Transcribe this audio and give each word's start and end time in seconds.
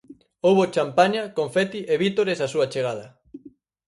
Houbo 0.45 0.63
champaña, 0.75 1.23
confeti 1.39 1.79
e 1.93 1.95
vítores 2.03 2.39
á 2.45 2.47
súa 2.53 2.69
chegada. 2.73 3.07